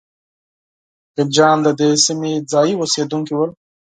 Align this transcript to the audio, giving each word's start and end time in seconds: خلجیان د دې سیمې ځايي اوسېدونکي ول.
خلجیان 1.13 1.57
د 1.65 1.67
دې 1.79 1.89
سیمې 2.05 2.31
ځايي 2.51 2.73
اوسېدونکي 2.77 3.33
ول. 3.35 3.51